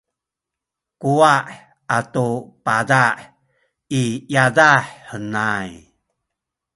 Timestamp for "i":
4.01-4.03